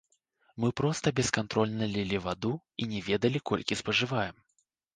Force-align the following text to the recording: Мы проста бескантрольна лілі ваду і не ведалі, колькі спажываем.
Мы 0.63 0.71
проста 0.79 1.13
бескантрольна 1.19 1.89
лілі 1.93 2.23
ваду 2.25 2.53
і 2.85 2.89
не 2.97 3.05
ведалі, 3.11 3.45
колькі 3.53 3.81
спажываем. 3.83 4.35